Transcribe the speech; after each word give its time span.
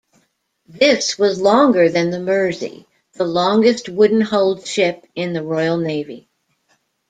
This 0.65 1.19
was 1.19 1.39
longer 1.39 1.87
than 1.87 2.09
the 2.09 2.19
"Mersey", 2.19 2.87
the 3.13 3.23
longest 3.23 3.87
wooden-hulled 3.87 4.65
ship 4.65 5.05
in 5.13 5.33
the 5.33 5.43
Royal 5.43 5.77
Navy. 5.77 6.27